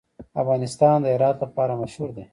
افغانستان 0.41 0.97
د 1.01 1.05
هرات 1.15 1.37
لپاره 1.43 1.79
مشهور 1.81 2.09
دی. 2.15 2.25